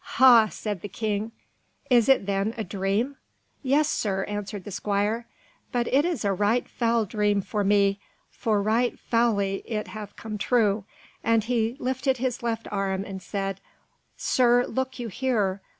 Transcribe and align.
"Ha," 0.17 0.49
said 0.49 0.81
the 0.81 0.89
king, 0.89 1.31
"is 1.87 2.09
it, 2.09 2.25
then, 2.25 2.55
a 2.57 2.63
dream?" 2.63 3.17
"Yes, 3.61 3.87
Sir," 3.87 4.23
answered 4.23 4.63
the 4.63 4.71
squire, 4.71 5.27
"but 5.71 5.85
it 5.93 6.05
is 6.05 6.25
a 6.25 6.33
right 6.33 6.67
foul 6.67 7.05
dream 7.05 7.39
for 7.39 7.63
me, 7.63 7.99
for 8.31 8.63
right 8.63 8.97
foully 8.97 9.57
it 9.63 9.89
hath 9.89 10.15
come 10.15 10.39
true," 10.39 10.85
and 11.23 11.43
he 11.43 11.77
lifted 11.77 12.17
his 12.17 12.41
left 12.41 12.67
arm, 12.71 13.05
and 13.05 13.21
said, 13.21 13.61
"Sir, 14.17 14.65
look 14.65 14.97
you 14.97 15.07
here! 15.07 15.61